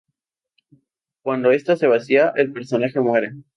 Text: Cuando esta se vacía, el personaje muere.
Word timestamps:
Cuando 1.21 1.51
esta 1.51 1.75
se 1.75 1.85
vacía, 1.85 2.33
el 2.35 2.51
personaje 2.51 2.99
muere. 2.99 3.33